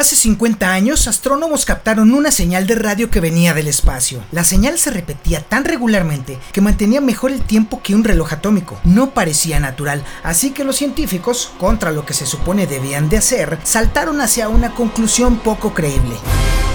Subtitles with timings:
[0.00, 4.24] Hace 50 años, astrónomos captaron una señal de radio que venía del espacio.
[4.32, 8.80] La señal se repetía tan regularmente que mantenía mejor el tiempo que un reloj atómico.
[8.84, 13.58] No parecía natural, así que los científicos, contra lo que se supone debían de hacer,
[13.62, 16.16] saltaron hacia una conclusión poco creíble.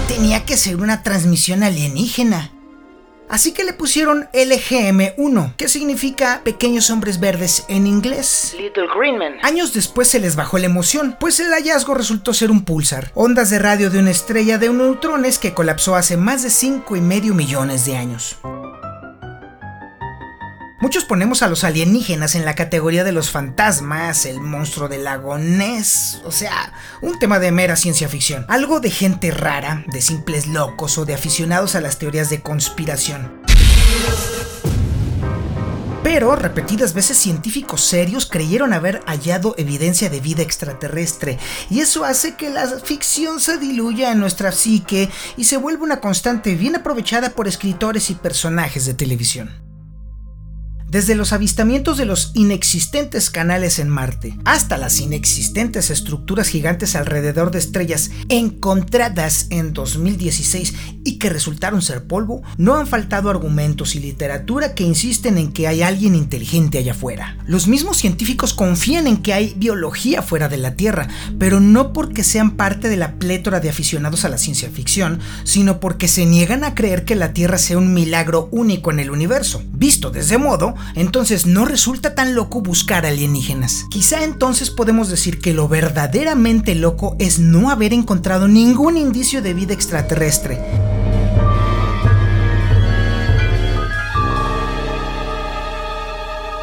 [0.06, 2.52] Tenía que ser una transmisión alienígena.
[3.28, 8.54] Así que le pusieron LGM1, que significa Pequeños Hombres Verdes en inglés.
[8.58, 9.34] Little Green Men.
[9.42, 13.50] Años después se les bajó la emoción, pues el hallazgo resultó ser un pulsar, ondas
[13.50, 17.34] de radio de una estrella de neutrones que colapsó hace más de 5 y medio
[17.34, 18.36] millones de años.
[20.86, 25.34] Muchos ponemos a los alienígenas en la categoría de los fantasmas, el monstruo del lago
[25.34, 26.72] o sea,
[27.02, 28.46] un tema de mera ciencia ficción.
[28.48, 33.42] Algo de gente rara, de simples locos o de aficionados a las teorías de conspiración.
[36.04, 41.36] Pero repetidas veces científicos serios creyeron haber hallado evidencia de vida extraterrestre,
[41.68, 46.00] y eso hace que la ficción se diluya en nuestra psique y se vuelva una
[46.00, 49.65] constante bien aprovechada por escritores y personajes de televisión.
[50.88, 57.50] Desde los avistamientos de los inexistentes canales en Marte hasta las inexistentes estructuras gigantes alrededor
[57.50, 64.00] de estrellas encontradas en 2016 y que resultaron ser polvo, no han faltado argumentos y
[64.00, 67.36] literatura que insisten en que hay alguien inteligente allá afuera.
[67.46, 72.22] Los mismos científicos confían en que hay biología fuera de la Tierra, pero no porque
[72.22, 76.62] sean parte de la plétora de aficionados a la ciencia ficción, sino porque se niegan
[76.62, 79.64] a creer que la Tierra sea un milagro único en el universo.
[79.72, 83.84] Visto desde modo, entonces no resulta tan loco buscar alienígenas.
[83.90, 89.54] Quizá entonces podemos decir que lo verdaderamente loco es no haber encontrado ningún indicio de
[89.54, 90.60] vida extraterrestre.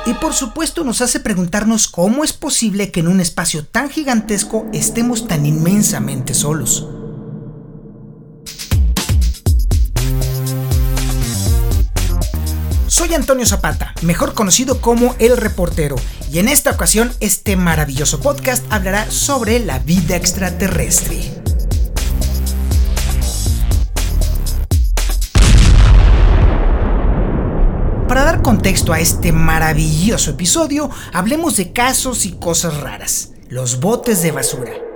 [0.05, 4.67] Y por supuesto nos hace preguntarnos cómo es posible que en un espacio tan gigantesco
[4.73, 6.88] estemos tan inmensamente solos.
[13.03, 15.97] Soy Antonio Zapata, mejor conocido como El Reportero,
[16.31, 21.19] y en esta ocasión este maravilloso podcast hablará sobre la vida extraterrestre.
[28.08, 34.21] Para dar contexto a este maravilloso episodio, hablemos de casos y cosas raras, los botes
[34.21, 34.92] de basura.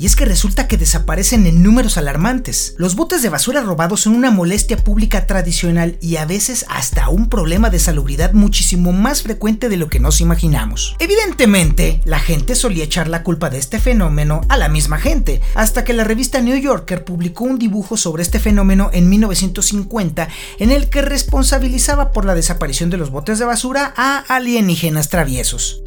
[0.00, 2.74] Y es que resulta que desaparecen en números alarmantes.
[2.78, 7.28] Los botes de basura robados son una molestia pública tradicional y a veces hasta un
[7.28, 10.94] problema de salubridad muchísimo más frecuente de lo que nos imaginamos.
[11.00, 15.82] Evidentemente, la gente solía echar la culpa de este fenómeno a la misma gente, hasta
[15.82, 20.28] que la revista New Yorker publicó un dibujo sobre este fenómeno en 1950
[20.60, 25.82] en el que responsabilizaba por la desaparición de los botes de basura a alienígenas traviesos.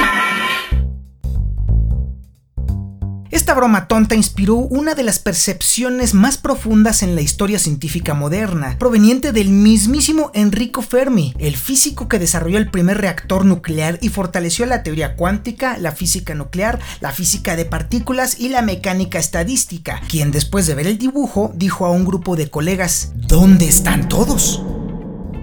[3.32, 8.76] Esta broma tonta inspiró una de las percepciones más profundas en la historia científica moderna,
[8.78, 14.66] proveniente del mismísimo Enrico Fermi, el físico que desarrolló el primer reactor nuclear y fortaleció
[14.66, 20.32] la teoría cuántica, la física nuclear, la física de partículas y la mecánica estadística, quien
[20.32, 24.62] después de ver el dibujo dijo a un grupo de colegas, ¿dónde están todos?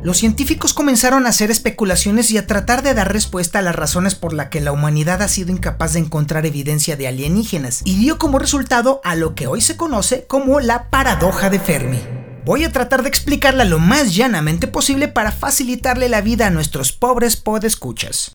[0.03, 4.15] Los científicos comenzaron a hacer especulaciones y a tratar de dar respuesta a las razones
[4.15, 8.19] por las que la humanidad ha sido incapaz de encontrar evidencia de alienígenas, y dio
[8.19, 12.01] como resultado a lo que hoy se conoce como la paradoja de Fermi.
[12.45, 16.93] Voy a tratar de explicarla lo más llanamente posible para facilitarle la vida a nuestros
[16.93, 18.33] pobres podescuchas.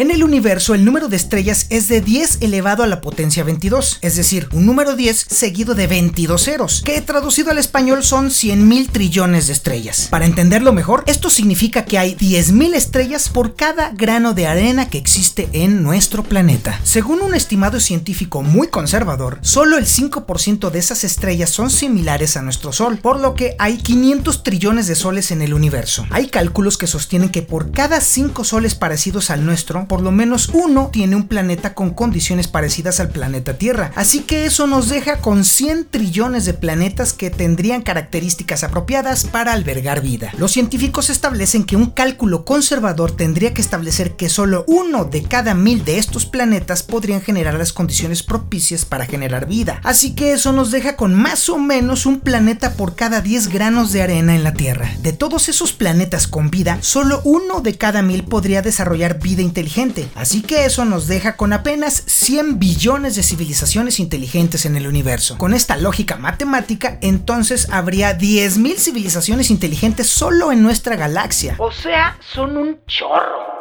[0.00, 3.98] En el universo, el número de estrellas es de 10 elevado a la potencia 22,
[4.00, 8.68] es decir, un número 10 seguido de 22 ceros, que traducido al español son 100
[8.68, 10.06] mil trillones de estrellas.
[10.08, 14.98] Para entenderlo mejor, esto significa que hay 10.000 estrellas por cada grano de arena que
[14.98, 16.78] existe en nuestro planeta.
[16.84, 22.42] Según un estimado científico muy conservador, solo el 5% de esas estrellas son similares a
[22.42, 26.06] nuestro Sol, por lo que hay 500 trillones de soles en el universo.
[26.10, 30.50] Hay cálculos que sostienen que por cada 5 soles parecidos al nuestro, por lo menos
[30.52, 33.90] uno tiene un planeta con condiciones parecidas al planeta Tierra.
[33.96, 39.52] Así que eso nos deja con 100 trillones de planetas que tendrían características apropiadas para
[39.52, 40.32] albergar vida.
[40.38, 45.54] Los científicos establecen que un cálculo conservador tendría que establecer que solo uno de cada
[45.54, 49.80] mil de estos planetas podrían generar las condiciones propicias para generar vida.
[49.84, 53.92] Así que eso nos deja con más o menos un planeta por cada 10 granos
[53.92, 54.90] de arena en la Tierra.
[55.02, 59.77] De todos esos planetas con vida, solo uno de cada mil podría desarrollar vida inteligente
[60.16, 65.38] Así que eso nos deja con apenas 100 billones de civilizaciones inteligentes en el universo.
[65.38, 71.54] Con esta lógica matemática, entonces habría 10.000 civilizaciones inteligentes solo en nuestra galaxia.
[71.58, 73.57] O sea, son un chorro.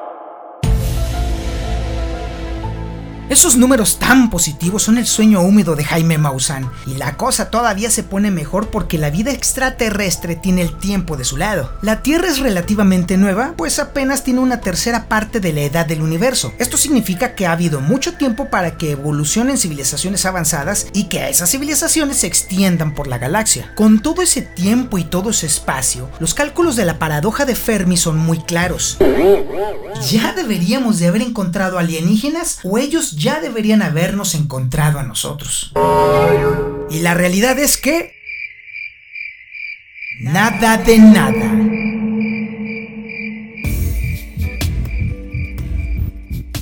[3.29, 7.91] Esos números tan positivos son el sueño húmedo de Jaime Maussan, y la cosa todavía
[7.91, 11.73] se pone mejor porque la vida extraterrestre tiene el tiempo de su lado.
[11.81, 16.03] La Tierra es relativamente nueva, pues apenas tiene una tercera parte de la edad del
[16.03, 16.53] universo.
[16.57, 21.27] Esto significa que ha habido mucho tiempo para que evolucionen civilizaciones avanzadas y que a
[21.27, 23.73] esas civilizaciones se extiendan por la galaxia.
[23.75, 27.97] Con todo ese tiempo y todo ese espacio, los cálculos de la paradoja de Fermi
[27.97, 28.97] son muy claros.
[30.09, 35.73] Ya deberíamos de haber encontrado alienígenas o ellos ya deberían habernos encontrado a nosotros.
[36.89, 38.15] Y la realidad es que...
[40.19, 41.77] Nada de nada.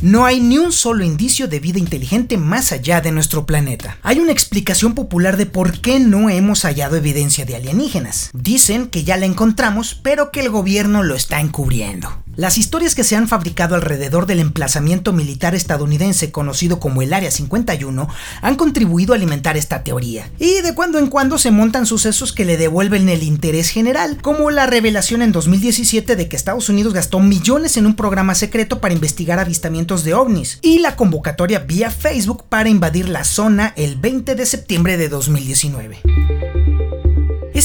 [0.06, 3.98] no hay ni un solo indicio de vida inteligente más allá de nuestro planeta.
[4.04, 8.30] Hay una explicación popular de por qué no hemos hallado evidencia de alienígenas.
[8.34, 12.24] Dicen que ya la encontramos, pero que el gobierno lo está encubriendo.
[12.38, 17.32] Las historias que se han fabricado alrededor del emplazamiento militar estadounidense conocido como el Área
[17.32, 18.10] 51
[18.42, 22.44] han contribuido a alimentar esta teoría, y de cuando en cuando se montan sucesos que
[22.44, 27.22] le devuelven el interés general, como la revelación en 2017 de que Estados Unidos gastó
[27.22, 32.44] millones en un programa secreto para investigar avistamientos de ovnis, y la convocatoria vía Facebook
[32.50, 36.35] para invadir la zona el 20 de septiembre de 2019.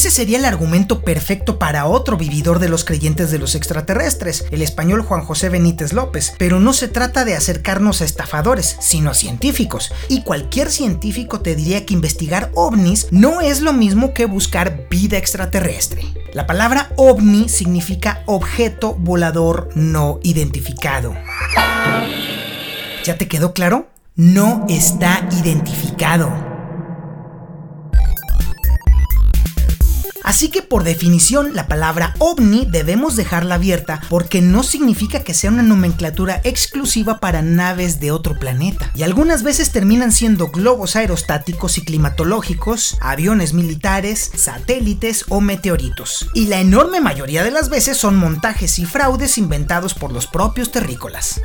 [0.01, 4.63] Ese sería el argumento perfecto para otro vividor de los creyentes de los extraterrestres, el
[4.63, 9.13] español Juan José Benítez López, pero no se trata de acercarnos a estafadores, sino a
[9.13, 9.93] científicos.
[10.07, 15.19] Y cualquier científico te diría que investigar ovnis no es lo mismo que buscar vida
[15.19, 16.03] extraterrestre.
[16.33, 21.13] La palabra ovni significa objeto volador no identificado.
[23.03, 23.87] ¿Ya te quedó claro?
[24.15, 26.50] No está identificado.
[30.31, 35.51] Así que por definición la palabra ovni debemos dejarla abierta porque no significa que sea
[35.51, 38.93] una nomenclatura exclusiva para naves de otro planeta.
[38.95, 46.29] Y algunas veces terminan siendo globos aerostáticos y climatológicos, aviones militares, satélites o meteoritos.
[46.33, 50.71] Y la enorme mayoría de las veces son montajes y fraudes inventados por los propios
[50.71, 51.41] terrícolas.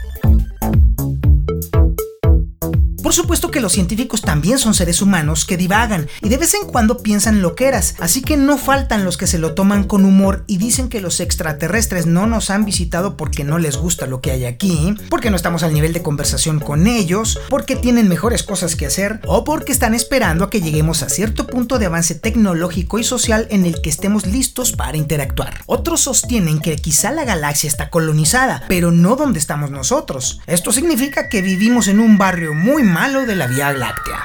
[3.06, 6.66] Por supuesto que los científicos también son seres humanos que divagan y de vez en
[6.66, 10.56] cuando piensan loqueras, así que no faltan los que se lo toman con humor y
[10.56, 14.44] dicen que los extraterrestres no nos han visitado porque no les gusta lo que hay
[14.44, 18.86] aquí, porque no estamos al nivel de conversación con ellos, porque tienen mejores cosas que
[18.86, 23.04] hacer o porque están esperando a que lleguemos a cierto punto de avance tecnológico y
[23.04, 25.60] social en el que estemos listos para interactuar.
[25.66, 30.40] Otros sostienen que quizá la galaxia está colonizada, pero no donde estamos nosotros.
[30.48, 34.24] Esto significa que vivimos en un barrio muy malo de la Vía Láctea.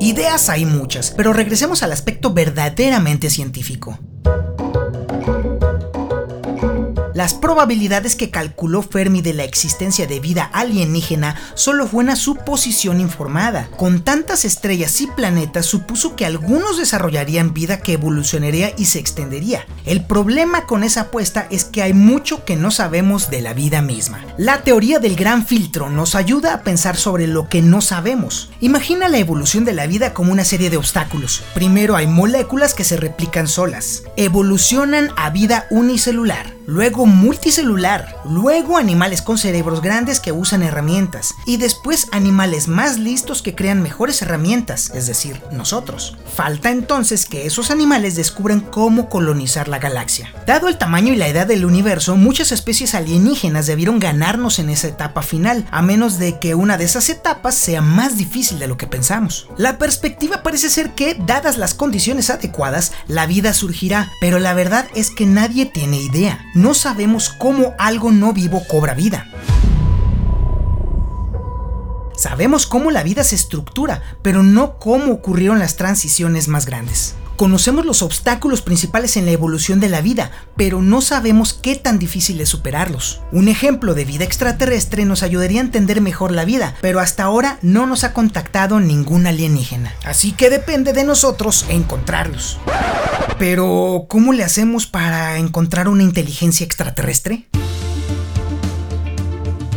[0.00, 3.98] Ideas hay muchas, pero regresemos al aspecto verdaderamente científico.
[7.14, 13.00] Las probabilidades que calculó Fermi de la existencia de vida alienígena solo fue una suposición
[13.00, 13.68] informada.
[13.76, 19.64] Con tantas estrellas y planetas supuso que algunos desarrollarían vida que evolucionaría y se extendería.
[19.86, 23.80] El problema con esa apuesta es que hay mucho que no sabemos de la vida
[23.80, 24.20] misma.
[24.36, 28.50] La teoría del gran filtro nos ayuda a pensar sobre lo que no sabemos.
[28.60, 31.44] Imagina la evolución de la vida como una serie de obstáculos.
[31.54, 34.02] Primero hay moléculas que se replican solas.
[34.16, 41.56] Evolucionan a vida unicelular luego multicelular, luego animales con cerebros grandes que usan herramientas y
[41.56, 46.16] después animales más listos que crean mejores herramientas, es decir, nosotros.
[46.34, 50.32] Falta entonces que esos animales descubran cómo colonizar la galaxia.
[50.46, 54.88] Dado el tamaño y la edad del universo, muchas especies alienígenas debieron ganarnos en esa
[54.88, 58.76] etapa final, a menos de que una de esas etapas sea más difícil de lo
[58.76, 59.48] que pensamos.
[59.56, 64.86] La perspectiva parece ser que, dadas las condiciones adecuadas, la vida surgirá, pero la verdad
[64.94, 69.26] es que nadie tiene idea no sabemos cómo algo no vivo cobra vida.
[72.16, 77.16] Sabemos cómo la vida se estructura, pero no cómo ocurrieron las transiciones más grandes.
[77.36, 81.98] Conocemos los obstáculos principales en la evolución de la vida, pero no sabemos qué tan
[81.98, 83.22] difícil es superarlos.
[83.32, 87.58] Un ejemplo de vida extraterrestre nos ayudaría a entender mejor la vida, pero hasta ahora
[87.60, 89.92] no nos ha contactado ningún alienígena.
[90.04, 92.58] Así que depende de nosotros encontrarlos.
[93.38, 97.48] Pero, ¿cómo le hacemos para encontrar una inteligencia extraterrestre?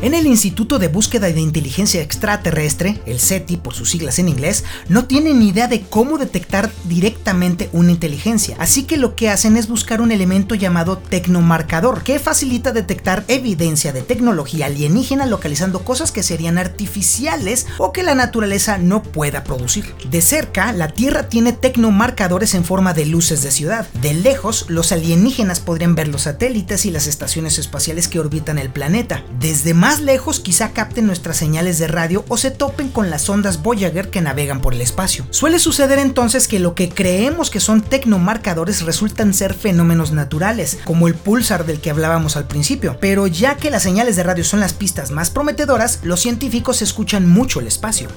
[0.08, 4.64] En el Instituto de Búsqueda de Inteligencia Extraterrestre, el SETI por sus siglas en inglés,
[4.88, 9.58] no tienen ni idea de cómo detectar directamente una inteligencia, así que lo que hacen
[9.58, 16.14] es buscar un elemento llamado tecnomarcador, que facilita detectar evidencia de tecnología alienígena localizando cosas
[16.14, 19.94] que serían artificiales o que la naturaleza no pueda producir.
[20.10, 23.90] De cerca, la Tierra tiene tecnomarcadores en forma de luces de ciudad.
[24.02, 28.70] De lejos, los alienígenas podrían ver los satélites y las estaciones espaciales que orbitan el
[28.70, 29.26] planeta.
[29.38, 33.62] Desde más Lejos quizá capten nuestras señales de radio o se topen con las ondas
[33.64, 35.26] Voyager que navegan por el espacio.
[35.30, 41.08] Suele suceder entonces que lo que creemos que son tecnomarcadores resultan ser fenómenos naturales, como
[41.08, 44.60] el pulsar del que hablábamos al principio, pero ya que las señales de radio son
[44.60, 48.10] las pistas más prometedoras, los científicos escuchan mucho el espacio.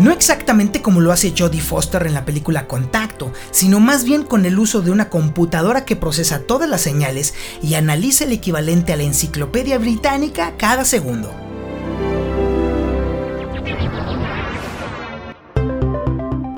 [0.00, 4.46] No exactamente como lo hace Jodie Foster en la película Contacto, sino más bien con
[4.46, 8.96] el uso de una computadora que procesa todas las señales y analiza el equivalente a
[8.96, 11.49] la enciclopedia británica cada segundo.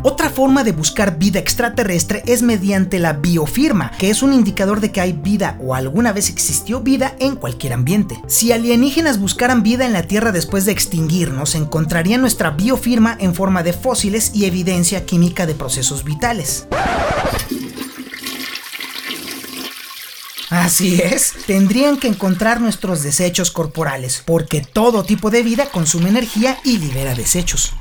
[0.04, 4.90] Otra forma de buscar vida extraterrestre es mediante la biofirma, que es un indicador de
[4.90, 8.20] que hay vida o alguna vez existió vida en cualquier ambiente.
[8.26, 13.62] Si alienígenas buscaran vida en la Tierra después de extinguirnos, encontrarían nuestra biofirma en forma
[13.62, 16.66] de fósiles y evidencia química de procesos vitales.
[20.50, 26.58] Así es, tendrían que encontrar nuestros desechos corporales, porque todo tipo de vida consume energía
[26.64, 27.72] y libera desechos.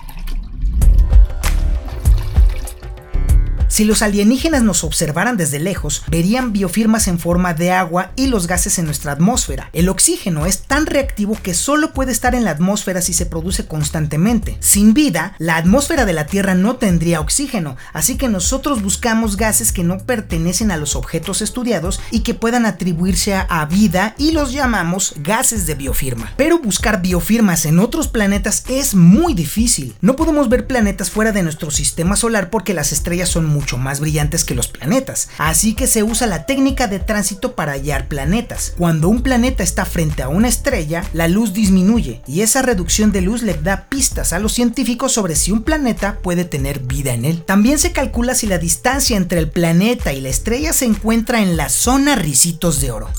[3.81, 8.45] Si los alienígenas nos observaran desde lejos, verían biofirmas en forma de agua y los
[8.45, 9.71] gases en nuestra atmósfera.
[9.73, 13.65] El oxígeno es tan reactivo que solo puede estar en la atmósfera si se produce
[13.65, 14.55] constantemente.
[14.59, 19.71] Sin vida, la atmósfera de la Tierra no tendría oxígeno, así que nosotros buscamos gases
[19.71, 24.51] que no pertenecen a los objetos estudiados y que puedan atribuirse a vida y los
[24.51, 26.33] llamamos gases de biofirma.
[26.37, 29.95] Pero buscar biofirmas en otros planetas es muy difícil.
[30.01, 33.99] No podemos ver planetas fuera de nuestro sistema solar porque las estrellas son muy más
[33.99, 38.73] brillantes que los planetas, así que se usa la técnica de tránsito para hallar planetas.
[38.77, 43.21] Cuando un planeta está frente a una estrella, la luz disminuye y esa reducción de
[43.21, 47.25] luz le da pistas a los científicos sobre si un planeta puede tener vida en
[47.25, 47.43] él.
[47.43, 51.57] También se calcula si la distancia entre el planeta y la estrella se encuentra en
[51.57, 53.09] la zona ricitos de oro.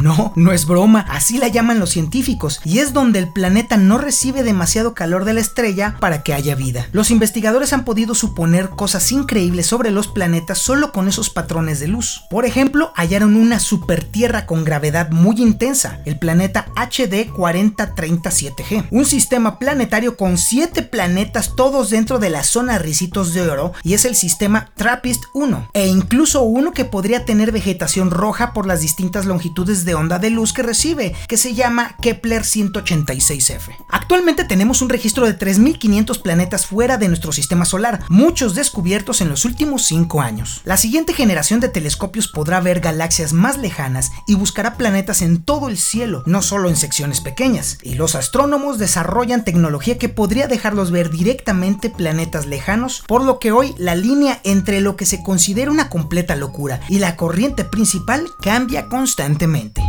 [0.00, 3.98] No, no es broma, así la llaman los científicos, y es donde el planeta no
[3.98, 6.86] recibe demasiado calor de la estrella para que haya vida.
[6.92, 11.88] Los investigadores han podido suponer cosas increíbles sobre los planetas solo con esos patrones de
[11.88, 12.22] luz.
[12.30, 19.58] Por ejemplo, hallaron una supertierra con gravedad muy intensa, el planeta HD 4037G, un sistema
[19.58, 24.14] planetario con 7 planetas todos dentro de la zona Ricitos de Oro, y es el
[24.14, 29.84] sistema TRAPPIST 1, e incluso uno que podría tener vegetación roja por las distintas longitudes
[29.84, 33.74] de onda de luz que recibe, que se llama Kepler 186f.
[33.88, 39.28] Actualmente tenemos un registro de 3.500 planetas fuera de nuestro sistema solar, muchos descubiertos en
[39.28, 40.60] los últimos 5 años.
[40.64, 45.68] La siguiente generación de telescopios podrá ver galaxias más lejanas y buscará planetas en todo
[45.68, 50.90] el cielo, no solo en secciones pequeñas, y los astrónomos desarrollan tecnología que podría dejarlos
[50.90, 55.70] ver directamente planetas lejanos, por lo que hoy la línea entre lo que se considera
[55.70, 59.82] una completa locura y la corriente principal cambia constantemente.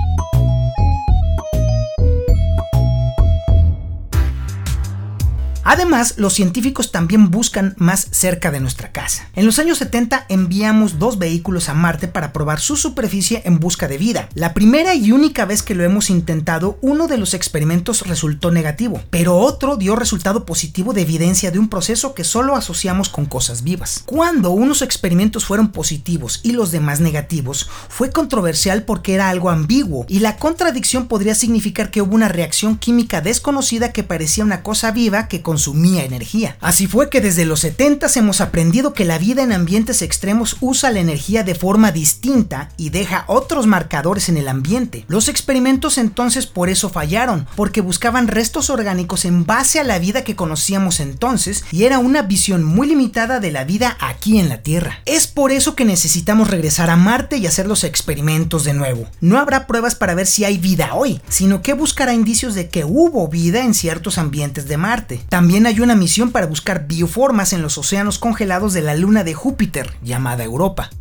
[5.71, 9.29] Además, los científicos también buscan más cerca de nuestra casa.
[9.37, 13.87] En los años 70 enviamos dos vehículos a Marte para probar su superficie en busca
[13.87, 14.27] de vida.
[14.33, 19.01] La primera y única vez que lo hemos intentado, uno de los experimentos resultó negativo,
[19.11, 23.63] pero otro dio resultado positivo de evidencia de un proceso que solo asociamos con cosas
[23.63, 24.03] vivas.
[24.05, 30.05] Cuando unos experimentos fueron positivos y los demás negativos, fue controversial porque era algo ambiguo
[30.09, 34.91] y la contradicción podría significar que hubo una reacción química desconocida que parecía una cosa
[34.91, 36.57] viva que consumía energía.
[36.59, 40.89] Así fue que desde los 70 hemos aprendido que la vida en ambientes extremos usa
[40.89, 45.05] la energía de forma distinta y deja otros marcadores en el ambiente.
[45.07, 50.23] Los experimentos entonces por eso fallaron, porque buscaban restos orgánicos en base a la vida
[50.23, 54.63] que conocíamos entonces y era una visión muy limitada de la vida aquí en la
[54.63, 55.01] Tierra.
[55.05, 59.07] Es por eso que necesitamos regresar a Marte y hacer los experimentos de nuevo.
[59.19, 62.83] No habrá pruebas para ver si hay vida hoy, sino que buscará indicios de que
[62.83, 65.21] hubo vida en ciertos ambientes de Marte.
[65.41, 69.33] También hay una misión para buscar bioformas en los océanos congelados de la luna de
[69.33, 70.91] Júpiter, llamada Europa.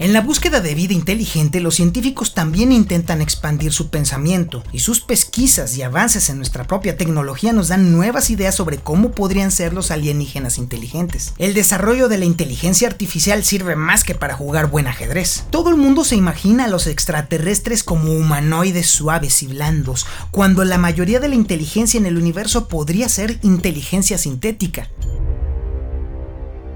[0.00, 5.00] En la búsqueda de vida inteligente, los científicos también intentan expandir su pensamiento, y sus
[5.00, 9.72] pesquisas y avances en nuestra propia tecnología nos dan nuevas ideas sobre cómo podrían ser
[9.72, 11.32] los alienígenas inteligentes.
[11.38, 15.44] El desarrollo de la inteligencia artificial sirve más que para jugar buen ajedrez.
[15.50, 20.76] Todo el mundo se imagina a los extraterrestres como humanoides suaves y blandos, cuando la
[20.76, 24.88] mayoría de la inteligencia en el universo podría ser inteligencia sintética.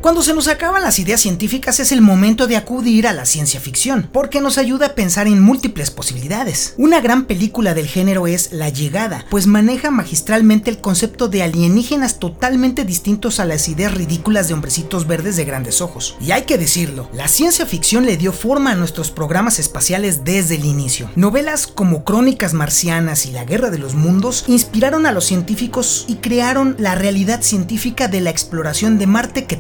[0.01, 3.59] Cuando se nos acaban las ideas científicas es el momento de acudir a la ciencia
[3.59, 6.75] ficción, porque nos ayuda a pensar en múltiples posibilidades.
[6.79, 12.21] Una gran película del género es La llegada, pues maneja magistralmente el concepto de alienígenas
[12.21, 16.17] totalmente distintos a las ideas ridículas de hombrecitos verdes de grandes ojos.
[16.21, 20.55] Y hay que decirlo, la ciencia ficción le dio forma a nuestros programas espaciales desde
[20.55, 21.11] el inicio.
[21.17, 26.17] Novelas como Crónicas Marcianas y La Guerra de los Mundos inspiraron a los científicos y
[26.17, 29.57] crearon la realidad científica de la exploración de Marte que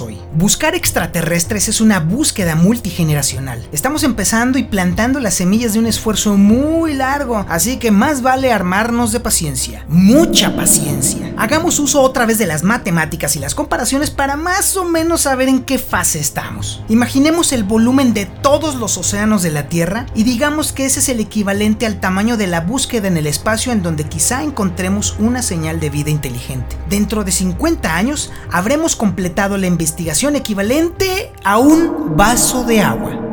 [0.00, 0.18] hoy.
[0.34, 3.66] Buscar extraterrestres es una búsqueda multigeneracional.
[3.72, 8.52] Estamos empezando y plantando las semillas de un esfuerzo muy largo, así que más vale
[8.52, 9.84] armarnos de paciencia.
[9.88, 11.32] Mucha paciencia.
[11.36, 15.48] Hagamos uso otra vez de las matemáticas y las comparaciones para más o menos saber
[15.48, 16.82] en qué fase estamos.
[16.88, 21.08] Imaginemos el volumen de todos los océanos de la Tierra y digamos que ese es
[21.08, 25.42] el equivalente al tamaño de la búsqueda en el espacio en donde quizá encontremos una
[25.42, 26.76] señal de vida inteligente.
[26.88, 33.32] Dentro de 50 años habremos completado la investigación equivalente a un vaso de agua.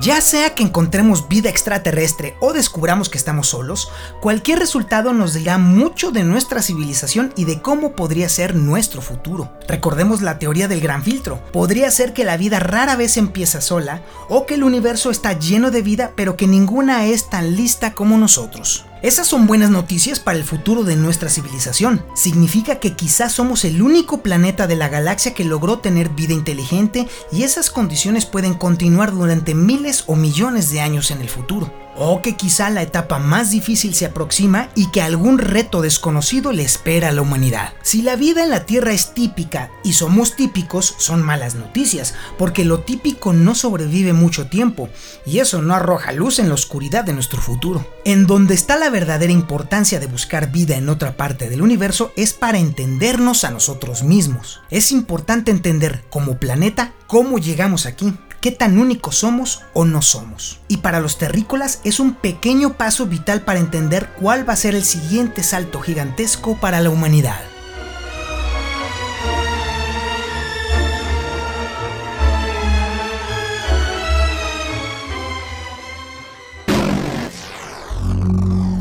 [0.00, 5.58] Ya sea que encontremos vida extraterrestre o descubramos que estamos solos, cualquier resultado nos dirá
[5.58, 9.52] mucho de nuestra civilización y de cómo podría ser nuestro futuro.
[9.66, 11.42] Recordemos la teoría del gran filtro.
[11.52, 15.72] Podría ser que la vida rara vez empieza sola o que el universo está lleno
[15.72, 18.87] de vida pero que ninguna es tan lista como nosotros.
[19.00, 22.04] Esas son buenas noticias para el futuro de nuestra civilización.
[22.14, 27.06] Significa que quizás somos el único planeta de la galaxia que logró tener vida inteligente
[27.30, 32.22] y esas condiciones pueden continuar durante miles o millones de años en el futuro o
[32.22, 37.08] que quizá la etapa más difícil se aproxima y que algún reto desconocido le espera
[37.08, 37.72] a la humanidad.
[37.82, 42.64] Si la vida en la Tierra es típica y somos típicos, son malas noticias, porque
[42.64, 44.88] lo típico no sobrevive mucho tiempo
[45.26, 47.86] y eso no arroja luz en la oscuridad de nuestro futuro.
[48.04, 52.32] En donde está la verdadera importancia de buscar vida en otra parte del universo es
[52.32, 54.60] para entendernos a nosotros mismos.
[54.70, 60.60] Es importante entender como planeta cómo llegamos aquí qué tan únicos somos o no somos.
[60.68, 64.74] Y para los terrícolas es un pequeño paso vital para entender cuál va a ser
[64.74, 67.40] el siguiente salto gigantesco para la humanidad.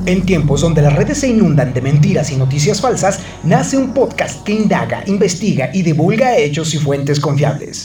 [0.05, 4.41] En tiempos donde las redes se inundan de mentiras y noticias falsas, nace un podcast
[4.45, 7.84] que indaga, investiga y divulga hechos y fuentes confiables.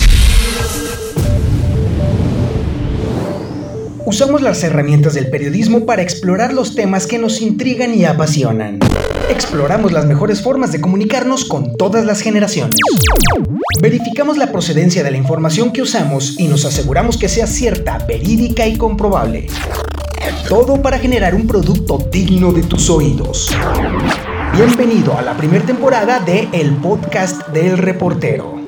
[4.05, 8.81] Usamos las herramientas del periodismo para explorar los temas que nos intrigan y apasionan.
[9.31, 12.75] Exploramos las mejores formas de comunicarnos con todas las generaciones.
[13.81, 18.67] Verificamos la procedencia de la información que usamos y nos aseguramos que sea cierta, verídica
[18.67, 19.47] y comprobable.
[20.49, 23.51] Todo para generar un producto digno de tus oídos.
[24.53, 28.62] Bienvenido a la primera temporada de El Podcast del Reportero.